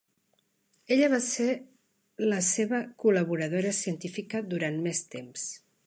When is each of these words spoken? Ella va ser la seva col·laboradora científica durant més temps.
Ella 0.95 1.09
va 1.13 1.19
ser 1.25 1.47
la 2.31 2.41
seva 2.49 2.81
col·laboradora 3.05 3.75
científica 3.85 4.45
durant 4.57 4.85
més 4.89 5.05
temps. 5.17 5.47